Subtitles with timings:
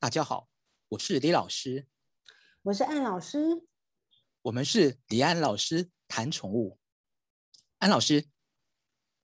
[0.00, 0.48] 大家好，
[0.90, 1.88] 我是李老师，
[2.62, 3.66] 我是安老师，
[4.42, 6.78] 我们是李安老师谈宠物。
[7.78, 8.28] 安老师，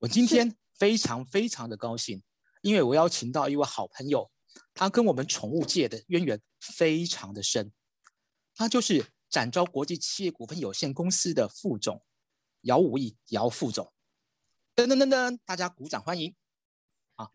[0.01, 2.25] 我今天非常非常的高兴，
[2.61, 4.33] 因为我邀请到一位好朋友，
[4.75, 7.73] 他跟我们宠物界的渊源非常的深，
[8.57, 12.05] 他就是展昭国际企业股份有限公司的副总
[12.63, 13.93] 姚武义姚副总。
[14.75, 16.35] 噔噔噔噔，大家鼓掌欢迎。
[17.15, 17.31] 啊，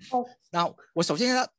[0.52, 1.50] 那我首先要，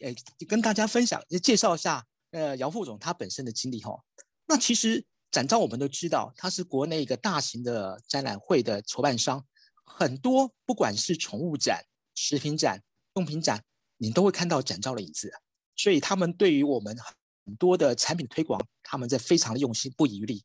[0.00, 0.14] 呃，
[0.46, 3.98] 跟大家分享，介绍一下，呃，姚副总他本身的经历哈。
[4.46, 9.44] 那其实展昭我们都知道，他是国内一个大型的展览会的筹办商，
[9.84, 12.82] 很多不管是宠物展、食品展、
[13.14, 13.64] 用品展，
[13.96, 15.32] 你都会看到展昭的影子。
[15.74, 16.96] 所以他们对于我们
[17.44, 20.44] 很多的产品推广，他们在非常的用心，不遗余力。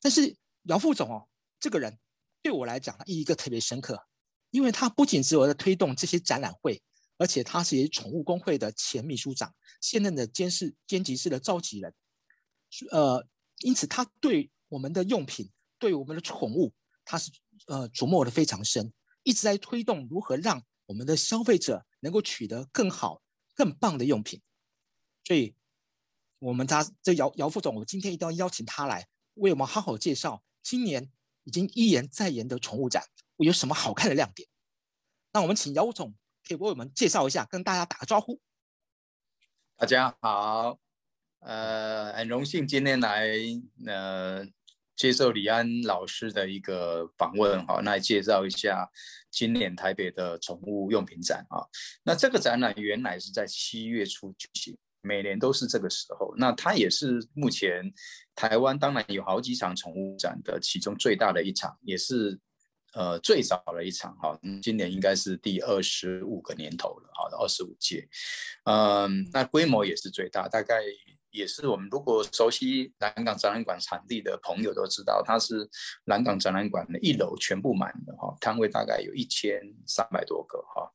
[0.00, 1.98] 但是姚副总哦，这个人
[2.42, 4.06] 对我来讲意义个特别深刻。
[4.50, 6.82] 因为他不仅是我在推动这些展览会，
[7.20, 11.94] 而且他是也宠物工会的前秘书长，现任的监事监级室的召集人，
[12.90, 16.72] 呃，因此他对我们的用品，对我们的宠物，
[17.04, 17.30] 他是
[17.66, 18.90] 呃琢磨的非常深，
[19.22, 23.20] 一直在推动如何让我们的消费者能够取得更好、
[23.54, 24.40] 更棒的用品。
[25.24, 25.54] 所以，
[26.38, 31.12] 我们他这姚姚副总，我今天一定要邀请他来为我们好好介绍今年
[31.44, 33.04] 已经一言再言的宠物展。
[33.36, 34.48] 我有什么好看的亮点？
[35.34, 36.14] 那我们请姚总
[36.50, 38.40] 可以为我们介绍一下，跟大家打个招呼。
[39.76, 40.76] 大家好，
[41.38, 43.30] 呃，很荣幸今天来
[43.86, 44.44] 呃
[44.96, 48.90] 接受李安老师的一个访问哈，那介绍一下
[49.30, 51.62] 今年台北的宠物用品展啊。
[52.02, 56.34] 那这个展览原来是在七月初举行，每年都是这个时候。
[56.36, 57.88] 那它也是目前
[58.34, 62.40] 台湾当然有好几场宠物展的其中最大的一场，也是。
[62.92, 68.08] 呃，最早的一场哈，今年应该是第二十五个年头了，好二十五届，
[68.64, 70.82] 嗯，那规模也是最大，大概
[71.30, 75.70] 也是我们如果熟悉南港展览馆场地的朋友都知道，它是
[76.06, 80.90] 南港展览馆的一楼全部满的哈，摊位大概有一千三百多个哈。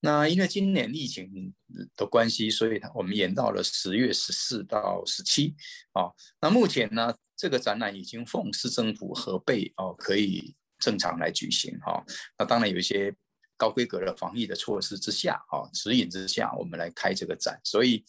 [0.00, 1.54] 那因为今年疫情
[1.96, 5.54] 的关系，所以我们延到了十月十四到十七，
[5.92, 6.10] 啊，
[6.40, 10.56] 那目前呢，这个展览已经奉市政府核备哦，可以。
[10.78, 12.04] 正常来举行哈，
[12.38, 13.14] 那当然有一些
[13.56, 18.04] 高规格的防疫的措施之下，哈指引之下，我们来开这个展，所以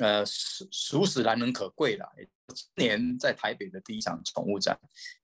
[0.00, 2.06] 呃，属属实难能可贵了。
[2.54, 4.78] 今年在台北的第一场宠物展，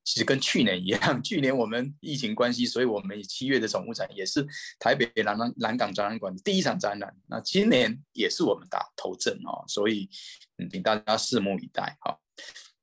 [0.04, 4.46] 其实跟去年一样， 去年我们疫情关系，所以我们七月的宠物展也是
[4.78, 7.14] 台北南南南港展览馆的第一场展览。
[7.26, 10.08] 那今年也是我们打头阵哦，所以
[10.58, 12.18] 嗯，请大家拭目以待哈。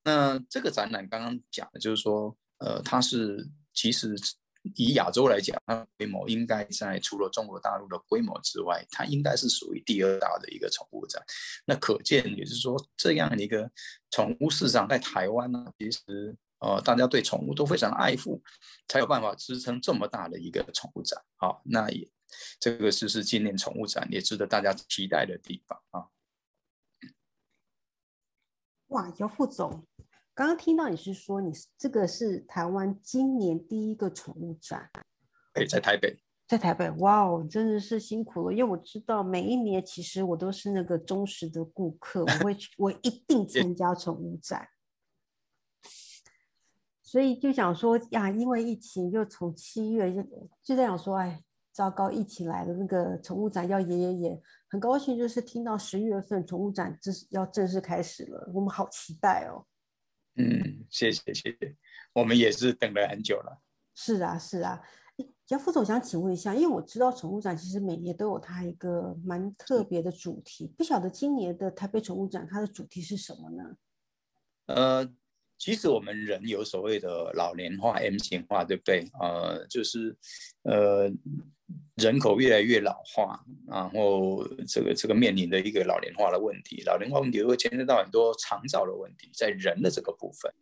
[0.04, 3.48] 那这个展览刚刚讲的就是说，呃，它是。
[3.78, 4.16] 其实
[4.76, 11.24] 以亚洲来讲，它规模应该在除了中国大陆的规模之外，它应该是属于第二大的一个宠物展。
[11.68, 13.72] 那可见，也就是说，这样的一个
[14.10, 18.42] 宠物市场在台湾呢，其实呃，大家对宠物都非常爱护，
[18.88, 21.24] 才有办法支撑这么大的一个宠物展。
[21.36, 22.10] 好，那也
[22.60, 26.10] 这个是是今年宠物展也值得大家期待的地方啊。
[28.88, 29.86] 哇，姚副总。
[30.38, 34.88] 刚刚听到你是说，你这个是台湾今年第一个宠物展，
[35.54, 36.16] 哎，在台北，
[36.48, 38.54] 在台北，哇哦，真的是辛苦了。
[38.54, 44.68] 因为我知道每一年其实我都是那个忠实的顾客，我会我一定 参加宠物展，
[47.02, 50.22] 所以就想说呀，因为疫情，就从七月就
[50.62, 59.66] 就在想说，哎，糟糕，疫情来了，那个宠物展要延延延，很高兴就是听到十一月份宠物展正要正式开始了，我们好期待哦。
[60.38, 61.76] 嗯，谢谢谢谢，
[62.14, 63.62] 我们也是等了很久了。
[63.94, 64.82] 是啊是啊，
[65.50, 73.76] 杨副总想请问一下，因为我知道宠物展其实每年都有它一个蛮特别的主题，不晓得今年的台北宠物展它的主题是什么呢？
[74.68, 75.14] 呃。
[75.58, 79.08] 其实我们人有所谓的老年化、M 型化，对不对？
[79.20, 80.16] 呃，就是，
[80.64, 81.12] 呃，
[81.96, 90.54] 人口越来越老化，然后这个这个面临的一个老年化的问题，老年化问题会牵涉到很多肠照的问题，在人的这个部分。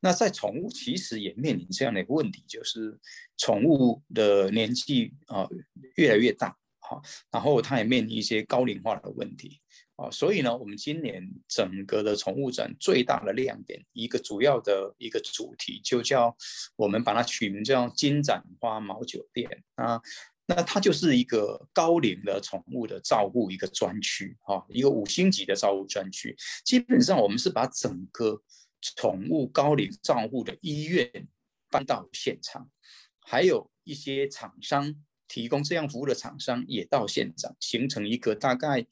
[0.00, 2.96] 那在宠物其实也面临这样的一个问题，就是
[3.36, 5.48] 宠物的年纪啊
[5.96, 7.02] 越来越大，好，
[7.32, 9.60] 然后它也面临一些高龄化的问题。
[9.98, 16.36] 啊，所以呢，我们今年整个的宠物展最大的亮点，一个主要的一个主题，就叫
[16.76, 20.00] 我们把它取名叫“金盏花毛酒店”啊。
[20.46, 26.36] 那它就是一个高龄的宠物的照顾一个专区，哈，一个五星级的照顾专区。
[26.64, 28.40] 基本上，我们是把整个
[28.80, 31.10] 宠物高龄照顾的医院
[31.72, 32.70] 搬到现场，
[33.18, 34.94] 还有一些厂商
[35.26, 38.86] 提供这样服务的厂商也到现场，形成一个大概。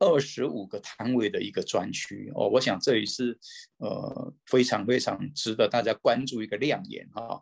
[0.00, 3.38] 二十五个摊位的一个专区哦，我想这也是
[3.76, 7.38] 呃非常非常值得大家关注一个亮眼啊。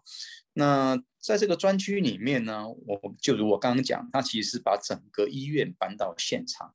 [0.52, 6.74] 那在这个专区里面呢，我就如我刚刚讲，它其实把整个医院搬到现场，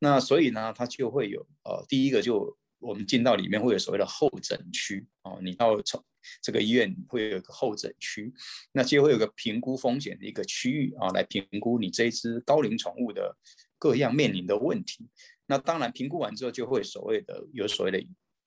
[0.00, 6.04] 那所以呢，它就会有呃，第一个就我们进到里面会有所谓的候诊区哦，你到从
[6.42, 8.34] 这个医院会有一个候诊区，
[8.72, 13.36] 那就会有个评估风险的一个区域啊，来评估你这一只高龄宠物的
[13.80, 15.08] 各样面临的问题。
[15.46, 18.00] 那当然评估完之后，就会所谓的有所谓的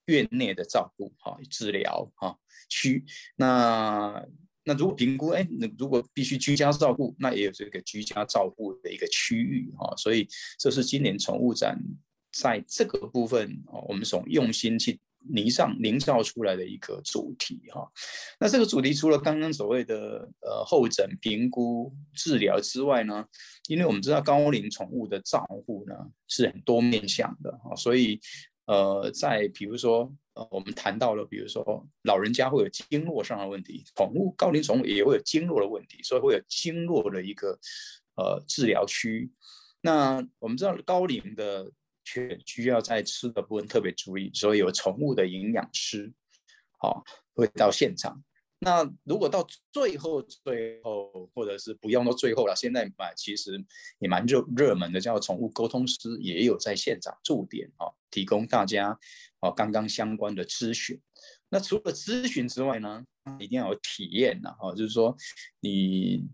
[0.06, 2.40] 院内的照顾哈、治疗哈
[2.70, 3.04] 区
[3.36, 4.26] 那。
[4.66, 10.26] 那如果评估，哎，那如果必须居家照顾，那也有这个居家照顾的一个区域哈，所以
[10.58, 11.78] 这是今年宠物展
[12.32, 14.98] 在这个部分哦，我们从用心去
[15.30, 17.88] 泥上凝造出来的一个主题哈。
[18.40, 23.26] 那这个主题除了刚刚所谓的呃候诊评估治疗之外呢，
[23.68, 25.96] 因为我们知道高龄宠物的照顾呢
[26.28, 28.20] 是很多面向的啊，所以
[28.66, 30.14] 呃，在比如说。
[30.36, 37.52] 呃，我们谈到了，比如说老人家会有经络上的问题，宠物高龄宠物也会有经络的问题，所以会有经络的一个
[38.16, 39.32] 呃治疗区。
[39.82, 41.70] 那我们知道高龄的
[42.04, 46.12] 犬需要在吃的部分特别注意，所以有宠物的营养师，
[46.78, 47.04] 好
[47.34, 48.24] 会到现场。
[48.60, 53.62] 那如果到最后最后，或者是不用到最后了，现在买其实
[54.00, 58.98] 也蛮热热门的，叫宠物沟通师也有在现场驻点啊，提供大家
[59.40, 60.98] 啊刚刚相关的咨询。
[61.50, 63.04] 那除了咨询之外呢，
[63.38, 65.14] 一定要有体验呐，哦，就是说
[65.60, 66.26] 你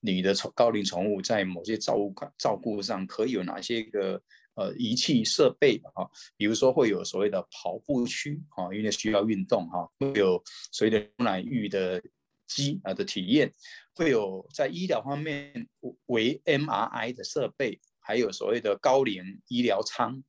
[0.00, 4.20] 你的宠高龄宠物在某些照顾照顾上可以有哪些个。
[4.56, 10.42] 呃，仪器设备哈，比如说会有所谓的跑步区哈，因为需要运动哈，会有
[10.72, 12.02] 所谓的牛奶浴的
[12.46, 13.52] 机啊的体验，
[13.94, 15.68] 会有在医疗方面
[16.06, 20.22] 为 MRI 的设备，还有所谓的高龄医疗舱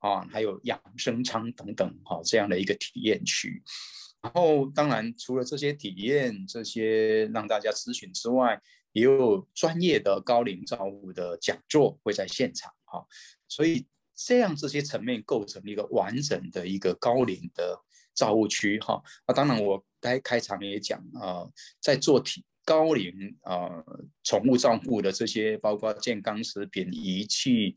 [0.00, 3.62] 啊，还有养生舱等等哈，这样的一个体验区。
[4.20, 8.60] 然后当然除了这些体验、这些让大家咨询之外，
[8.92, 13.06] 也有专业的高龄照护的讲座会在现场哈。
[13.50, 17.76] 所以这样这些层面构成一个完整的一个高龄的
[18.14, 19.02] 照护区哈。
[19.26, 21.44] 那当然我该开场也讲啊，
[21.80, 23.68] 在做体高龄啊
[24.22, 27.74] 宠物照顾的这些，包括健康食品、仪器、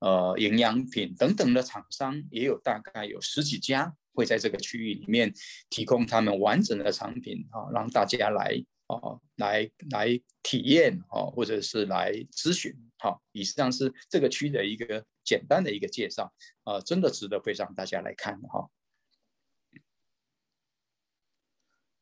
[0.00, 5.32] 呃营养品等等的厂商，也有大概有十几家会在这个区域里面
[5.70, 8.62] 提供他们完整的产品啊，让大家来。
[9.02, 16.32] 哦，来来体验哦，或者是来咨询，好，以上是这个区的一个简单的一个介绍，
[16.64, 18.68] 啊，真的值得非常大家来看哈。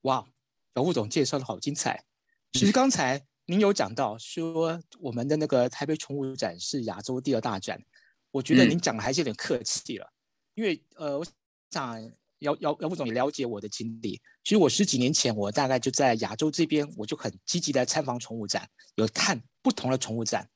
[0.03, 0.27] 哇，
[0.75, 2.05] 小副总介绍的好精彩。
[2.53, 7.83] 其实刚才您有讲到说我们的那个台北宠物展是亚洲第二大展，
[8.31, 10.13] 我觉得您讲的还是有点客气了，
[10.55, 11.27] 因为呃，我
[11.71, 12.13] 想。
[12.43, 14.21] 姚姚姚副总也了解我的经历。
[14.45, 20.49] 其实我十几年前，我大概就在亚洲这边，我就很积极的参访宠物展，有看不同的宠物展。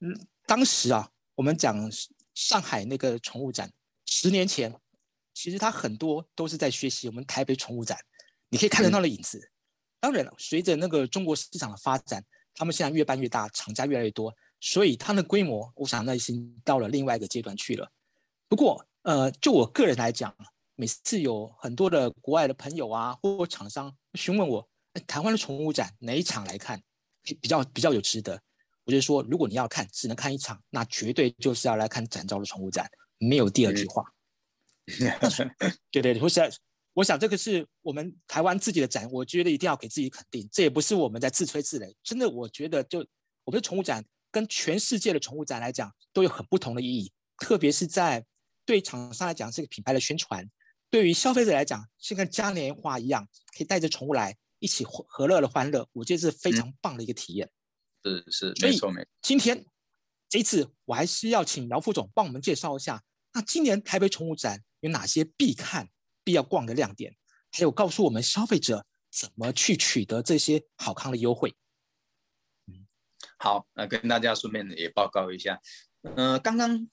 [0.00, 1.88] 嗯，当时啊，我们讲
[2.34, 3.70] 上海那个宠物展，
[4.06, 4.74] 十年前，
[5.34, 7.98] 其实它很多都是在学习我们台北宠物展，
[8.48, 9.50] 你可以看得到的影子。
[10.00, 17.90] 当然了，随着那个中国市场的发展，他们现在越办越大，厂家越来越多，所以它的规模，我想那已经到了另外一个阶段去了。
[18.48, 20.34] 不过，呃，就我个人来讲，
[20.80, 24.66] 每次有很多的国外的朋友啊，或厂商询问我，
[25.06, 26.80] 台湾的宠物展哪一场来看
[27.22, 28.40] 比较比较有值得？
[28.84, 34.02] 我就说，如果你要看，只能看一场，那绝对就是要来看展昭的宠物展，没有第二句话。
[35.92, 36.50] 对对，我想，
[36.94, 43.00] 我想这个是我们台湾自己的展，我觉得一定要给自己肯定，这也不是我们在自吹自擂，真的，我觉得就
[43.44, 48.24] 我们的宠物展跟全世界的宠物展来讲，都有很不同的意义，特别是在
[48.64, 50.48] 对厂商来讲，这个品牌的宣传。
[50.90, 57.48] 对于消费者来讲，是跟嘉年华一样，可以带着宠物来一起和和乐的欢乐，我觉得是非常棒的一个体验。
[58.02, 59.08] 是是，没错没错。
[59.22, 59.64] 今天
[60.28, 65.88] 这一次，我还是要请姚副总帮我们介绍一下，那今年台北宠物展有哪些必看、
[66.24, 67.16] 必要逛的亮点，
[67.52, 71.54] 还有告诉我们消费者怎么去取得这些好康的优惠。
[72.66, 72.86] 嗯，
[73.38, 75.60] 好，那跟大家顺便也报告一下，
[76.16, 76.88] 嗯，刚刚。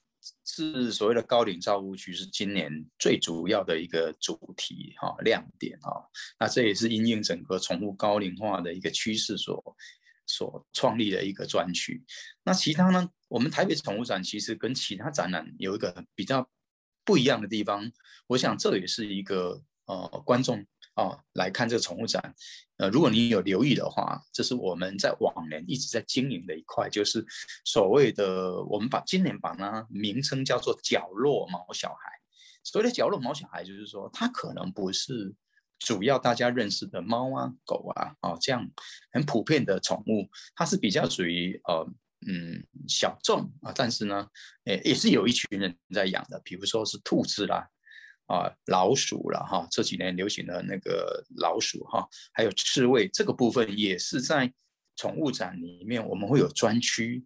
[0.46, 6.10] 是所谓的高龄照顾区，是今年最主要的一个主题哈亮点哈。
[6.40, 9.78] 那这也是因应整个宠物高龄化的一个趋势所
[10.26, 12.04] 所创立的一个专区。
[12.44, 13.10] 那其他呢？
[13.30, 16.50] 我们台北宠物展其实跟其他展览有一个比较
[17.04, 17.92] 不一样的地方，
[18.28, 20.66] 我想这也是一个呃观众
[20.98, 22.36] 哦来看这个宠物展。
[22.77, 27.25] 呃，如果你有留意的话，这是我们在往年一直在经营的一块，就是
[27.66, 32.12] 所谓的我们把今年把它名称叫做角落毛小孩。
[32.63, 35.34] 所谓的角落毛小孩，就是说它可能不是
[35.80, 38.70] 主要大家认识的猫啊、狗啊啊这样
[39.12, 41.88] 很普遍的宠物，它是比较属于呃
[42.27, 44.27] 嗯小众啊，但是呢，
[44.66, 47.68] 诶也是有一群人在养的，比如说是兔子啦。
[48.28, 54.54] 啊，老鼠了哈，这几年流行的那个老鼠哈，还有刺猬这个部分也是在
[54.96, 57.26] 宠物展里面，我们会有专区。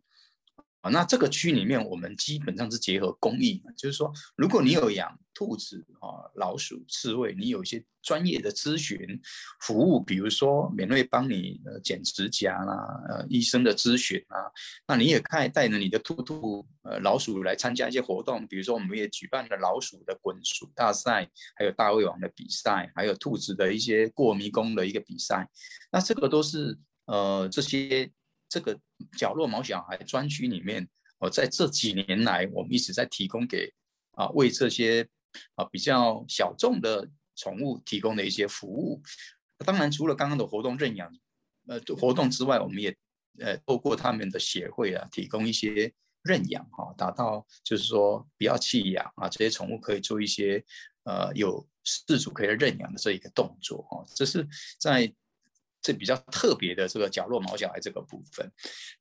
[0.81, 9.19] 啊，那这个区里面，我们基本上是结合公益，就是说，如果你有养兔子、啊老鼠、刺猬，你有一些专业的咨询
[9.62, 12.75] 服务，比如说免费帮你呃剪指甲啦，
[13.10, 14.38] 呃医生的咨询啊，
[14.88, 25.50] 那你也可以带着你的兔兔、呃老鼠来参加一些活动，比如说我们也举办了老鼠的滚鼠大赛，还有大胃王的比赛，还有兔子的一些过迷宫的一个比赛，
[25.91, 28.12] 那这个都是呃这些。
[28.53, 28.77] 这个
[29.17, 30.86] 角落毛小孩专区里面，
[31.19, 33.71] 我在这几年来，我们一直在提供给
[34.12, 35.07] 啊，为这些
[35.55, 39.01] 啊比较小众的宠物提供的一些服务。
[39.65, 41.11] 当然，除了刚刚的活动认养
[41.67, 42.95] 呃活动之外，我们也
[43.39, 50.63] 呃透过他们的协会啊，提供一些认养哈，达到就是说不要弃养啊，这些宠物可以做一些
[51.03, 54.47] 呃有饲主可以认养的这一个动作哈，这是
[54.79, 55.13] 在。
[55.83, 58.51] 这比较特别的这个角落毛小孩这个部分，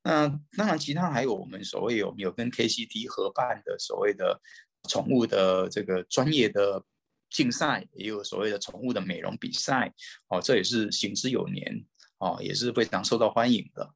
[0.01, 4.41] 那当然其他还有我们所谓有有跟 KCT 合办的所谓的
[4.89, 6.83] 宠物的这个专业的
[7.29, 9.93] 竞赛，也有所谓的宠物的美容比赛，
[10.27, 11.85] 哦，这也是行之有年，
[12.19, 13.93] 哦，也是非常受到欢迎的。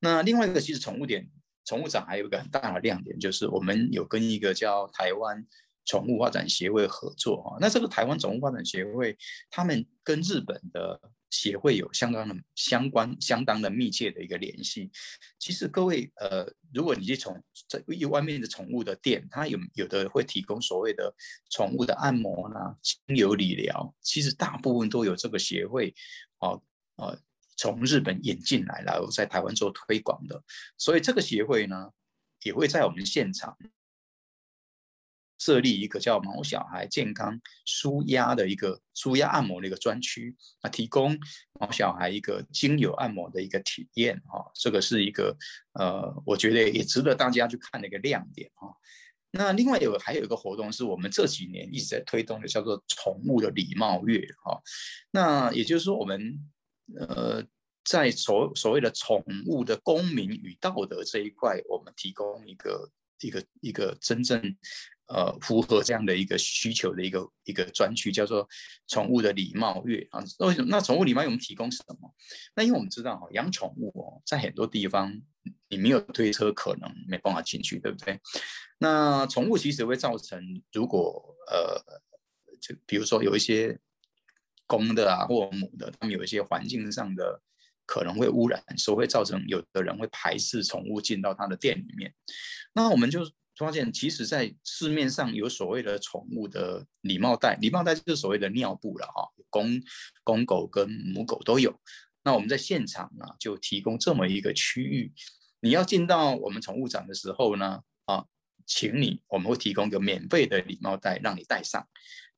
[0.00, 1.28] 那另外一个其实宠物点
[1.64, 5.46] 宠物展还有一个很大的亮点，就是我们有跟一个叫台湾
[5.84, 9.16] 宠物发展协会合作，哈，那这个台湾宠物发展协会
[9.50, 11.00] 他们跟日本的。
[11.32, 14.90] 协会有相当的相关、相当的密切的一个联系。
[15.38, 21.12] 其实各位，呃，如果你去宠在外面的宠物的店，它有有的会提供所谓的
[21.50, 25.94] 宠物的按摩啦、精油理疗，其实大部分都有这个协会，
[26.40, 26.62] 哦，
[26.96, 27.18] 呃，
[27.56, 30.44] 从日本引进来，然后在台湾做推广的。
[30.76, 31.90] 所以这个协会呢，
[32.42, 33.56] 也会在我们现场。
[35.42, 41.18] 设立一个叫“毛小孩健康舒压”的一个舒压按摩的一个专区啊，提供
[41.58, 45.36] 毛小孩一个精油按摩的一个体验哈，这个是一个
[45.72, 48.72] 呃，我觉得也值得大家去看的一个亮点哈。
[49.32, 54.62] 那另外有还有一个活动是我们这几年一直在推动的，叫做宠物的礼貌月哈。
[55.10, 56.38] 那也就是说，我们
[57.00, 57.42] 呃
[57.82, 64.40] 在所所谓的宠物的公民与道德这一块，我们提供一个一个一个真正。
[65.14, 68.48] 呃，符合这样的一个需求的一个一个专区，叫做
[68.88, 70.24] 宠物的礼貌月啊。
[70.38, 70.68] 那为什么？
[70.70, 72.14] 那宠物礼貌月我们提供什么？
[72.56, 75.12] 那因为我们知道哈，养宠物哦，在很多地方
[75.68, 78.18] 你没有推车，可能没办法进去，对不对？
[78.78, 80.42] 那宠物其实会造成，
[80.72, 81.78] 如果呃，
[82.58, 83.78] 就比如说有一些
[84.66, 87.42] 公的啊或母的，他们有一些环境上的
[87.84, 92.14] 可能会污染，所以会造成有的人会排斥宠物进到他的店里面。
[92.72, 93.30] 那我们就。
[93.56, 99.80] 发现其实，在市面上有所谓的宠物的礼貌袋，礼貌袋就是所谓的尿布了哈，公
[100.24, 101.78] 公狗跟母狗都有。
[102.24, 105.12] 那我们在现场呢，就提供这么一个区域，
[105.60, 108.24] 你要进到我们宠物展的时候呢，啊，
[108.66, 111.86] 请你我们会提供一个免费的礼貌袋让你带上，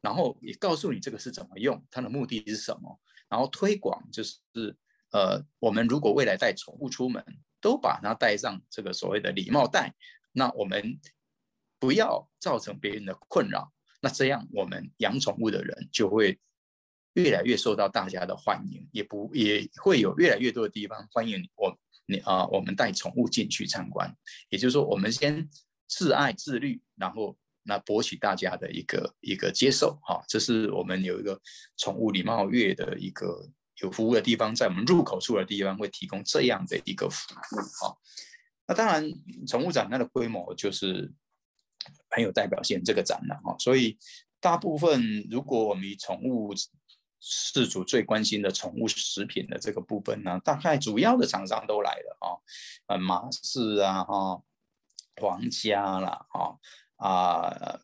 [0.00, 4.38] 然后也告诉你这个是怎么用，它的目的是什么，然后推广就是
[5.12, 7.24] 呃，我们如果未来带宠物出门，
[7.60, 9.94] 都把它带上这个所谓的礼貌袋。
[10.36, 11.00] 那我们
[11.78, 16.38] 不要造成别人的困扰，那这样我们养宠物的人就会
[17.14, 24.12] 越来越受到大家的欢迎，也不也会有越来越多的地方欢迎我你啊，我们带宠物进去参观。
[24.48, 25.48] 也就是说，我们先
[25.86, 30.24] 自爱自律，然后那博取大家的一个一个接受哈。
[30.26, 31.40] 这是我们有一个
[31.76, 33.48] 宠物礼貌月的一个
[33.80, 37.96] 有服务的地方，在我们入口处的地方会提供这样的一个服务哈。
[38.66, 39.04] 那当然，
[39.46, 41.12] 宠物展它的规模就是
[42.10, 43.98] 很有代表性，这个展览哈，所以
[44.40, 46.54] 大部分如果我们以宠物
[47.20, 52.26] 饲主最关心的宠物食品的这个部分呢，大概主要的厂商都来了啊，
[52.86, 54.42] 呃，马氏啊，哈，
[55.16, 56.58] 皇家啦，哈，
[56.96, 57.80] 啊，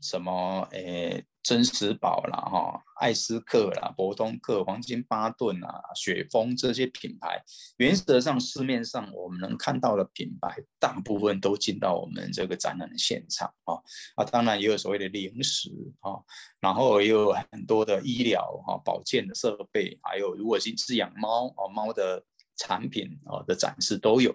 [0.00, 7.44] 什么，诶，真实宝啦，哈，艾斯克啦、博东克、黄金巴顿啊、雪峰这些品牌，
[7.76, 13.74] 原则上市面上我们能看到的品牌，大部分都进到我们这个展览的现场啊
[14.16, 15.68] 啊，当然也有所谓的零食
[16.00, 16.16] 啊，
[16.60, 22.24] 然后也有很多的医疗哈、保健的设备，还有如果是饲养猫哦猫的
[22.56, 24.34] 产品哦的展示都有。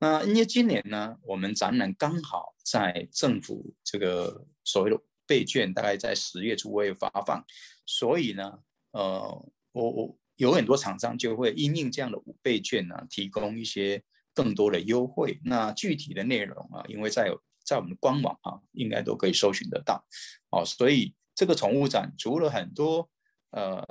[0.00, 5.00] 那因为今年呢，我们展览刚好在政府这个所谓的
[5.32, 7.42] 备券，大概在十月初会发放，
[7.86, 8.58] 所以呢，
[8.90, 14.02] 呃，我我有很多厂商就会因应这样的五倍券呢，提供一些
[14.34, 15.40] 更多的优惠。
[15.42, 17.32] 那具体的内容啊，因为在
[17.64, 20.04] 在我们的官网啊，应该都可以搜寻得到。
[20.50, 23.08] 哦，所以这个宠物展除了很多
[23.52, 23.82] 呃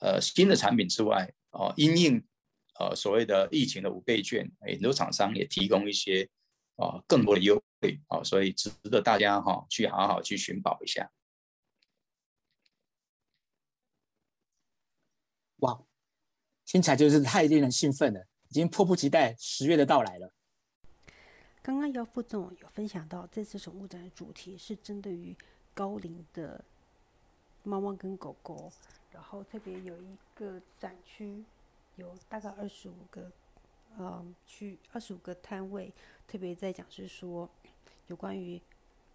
[0.00, 2.24] 呃新的产品之外，哦，因应。
[2.76, 6.28] 呃，所谓的疫情的五倍券，很多厂商也提供一些
[6.76, 11.10] 啊更多的优惠啊，所以值得大家哈去好好去寻宝一下。
[15.56, 15.82] 哇，
[16.64, 20.32] 听起来就是太令人兴奋了，已经迫不及待十月的到来了。
[21.62, 25.36] 刚刚姚副总有分享到，这次宠物展的主题是针对于
[25.72, 26.64] 高龄的
[27.62, 28.70] 猫猫跟狗狗，
[29.10, 31.44] 然后特别有一个展区。
[31.96, 33.30] 有大概二十五个，
[33.96, 35.92] 嗯，去二十五个摊位，
[36.26, 37.48] 特别在讲是说，
[38.08, 38.60] 有关于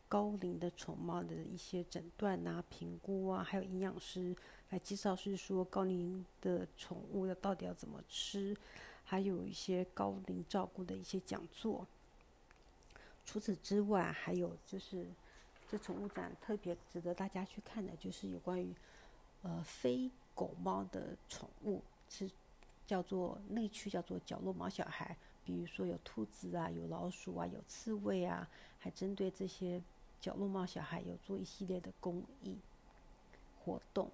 [0.08, 4.34] 高龄的宠猫的一些诊断啊、评估啊，还有营养师
[4.70, 8.56] 来介绍是说高龄的宠物要到底要怎么吃，
[9.04, 11.86] 还有一些高龄照顾的一些讲座。
[13.26, 15.06] 除此之外，还有就是
[15.70, 18.74] 这宠物展特别值得大家去看的，就是有关于
[19.42, 22.30] 呃非狗猫的宠物是。
[22.90, 25.16] 叫做内区，叫做角落毛小孩，
[25.46, 29.80] 比如说有兔子啊，有老鼠啊，有刺猬啊，还针对这些
[30.20, 32.58] 角落猫小孩有做一系列的公益
[33.60, 34.10] 活动，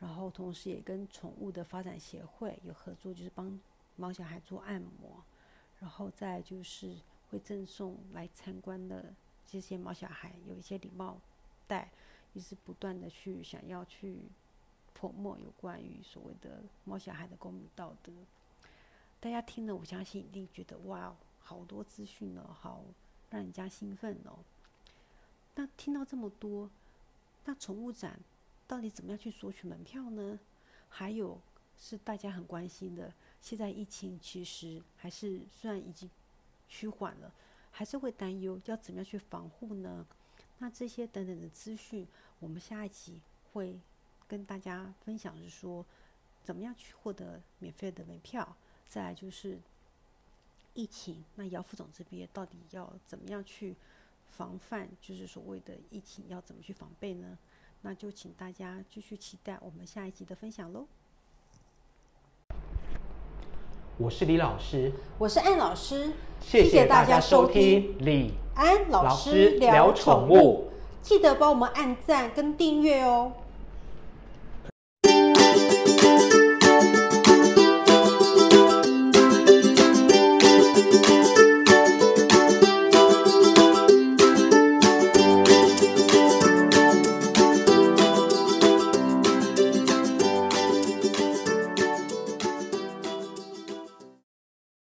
[0.00, 3.58] 然后同时也跟宠物的发展协会有合作，就是帮
[3.96, 5.24] 猫小孩做按摩，
[5.80, 6.94] 然后再就是
[7.30, 9.14] 会赠送来参观的
[9.46, 11.16] 这些猫小孩有一些礼貌
[11.66, 11.90] 袋，
[12.34, 14.18] 一直不断的去想要去。
[14.94, 18.12] 泼墨有关于所谓的猫小孩的公民道德，
[19.20, 22.82] 大家听了，我相信一定觉得哇，好多资讯哦，好
[23.28, 24.38] 让人家兴奋哦。
[25.56, 26.70] 那听到这么多，
[27.44, 28.18] 那宠物展
[28.66, 30.38] 到底怎么样去索取门票呢？
[30.88, 31.38] 还有
[31.78, 36.08] 是大家很关心的，现在疫情其实还是虽然已经
[36.68, 37.32] 趋缓了，
[37.72, 40.06] 还是会担忧要怎么样去防护呢？
[40.58, 42.06] 那这些等等的资讯，
[42.38, 43.18] 我们下一集
[43.52, 43.78] 会。
[44.34, 45.84] 跟大家分享是说，
[46.42, 48.56] 怎么样去获得免费的门票？
[48.88, 49.56] 再来就是
[50.72, 53.76] 疫情，那姚副总这边到底要怎么样去
[54.32, 54.88] 防范？
[55.00, 57.38] 就是所谓的疫情要怎么去防备呢？
[57.82, 60.84] 那就请大家继续期待我们下一集的分享喽。
[63.98, 73.32] 我是李老师，我是安老师，谢谢大家收听李安老师聊宠物，记得帮我们按赞跟订阅哦。